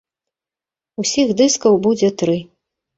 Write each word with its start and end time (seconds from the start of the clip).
Усіх 1.05 1.27
дыскаў 1.45 1.73
будзе 1.87 2.15
тры. 2.21 2.39